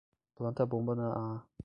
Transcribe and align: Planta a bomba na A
Planta 0.35 0.63
a 0.63 0.65
bomba 0.71 0.93
na 0.99 1.07
A 1.25 1.27